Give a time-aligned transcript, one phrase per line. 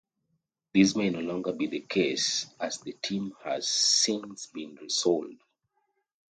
[0.73, 5.35] This may no longer be the case as the team has since been resold.